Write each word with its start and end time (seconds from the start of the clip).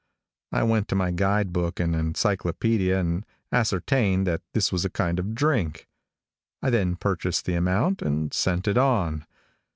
I 0.51 0.63
went 0.63 0.87
to 0.87 0.95
my 0.95 1.11
guide 1.11 1.53
book 1.53 1.79
and 1.79 1.93
encyclopoedia 1.95 2.97
and 2.99 3.23
ascertained 3.51 4.25
that 4.25 4.41
this 4.55 4.71
was 4.71 4.83
a 4.83 4.89
kind 4.89 5.19
of 5.19 5.35
drink. 5.35 5.87
I 6.59 6.71
then 6.71 6.95
purchased 6.95 7.45
the 7.45 7.53
amount 7.53 8.01
and 8.01 8.33
sent 8.33 8.67
it 8.67 8.79
on. 8.79 9.27